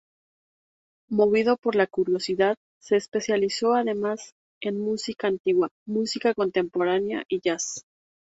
[1.11, 7.83] Movido por la curiosidad, se especializó además en música antigua, música contemporánea y jazz.